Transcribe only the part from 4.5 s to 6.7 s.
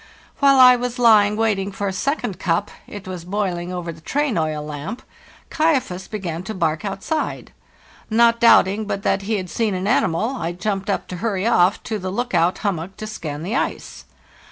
lamp—~* Iwaifas' began to